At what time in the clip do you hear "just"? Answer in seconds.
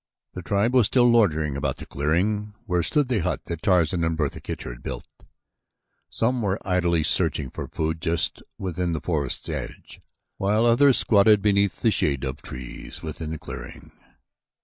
8.01-8.41